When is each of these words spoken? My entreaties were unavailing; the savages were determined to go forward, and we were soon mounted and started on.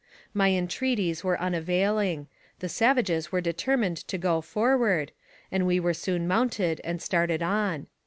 My 0.33 0.49
entreaties 0.51 1.23
were 1.23 1.39
unavailing; 1.39 2.25
the 2.57 2.67
savages 2.67 3.31
were 3.31 3.39
determined 3.39 3.97
to 3.97 4.17
go 4.17 4.41
forward, 4.41 5.11
and 5.51 5.67
we 5.67 5.79
were 5.79 5.93
soon 5.93 6.27
mounted 6.27 6.81
and 6.83 6.99
started 6.99 7.43
on. 7.43 7.85